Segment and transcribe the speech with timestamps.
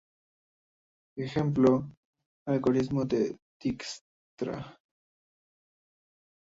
[1.15, 1.31] Ej:
[2.55, 3.21] algoritmo de
[3.61, 4.61] Dijkstra.